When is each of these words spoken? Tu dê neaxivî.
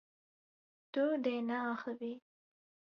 Tu 0.91 1.05
dê 1.23 1.35
neaxivî. 1.49 2.13